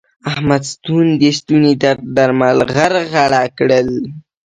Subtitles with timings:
[0.31, 0.63] احمد
[1.21, 3.89] د ستوني درد درمل غرغړه کړل.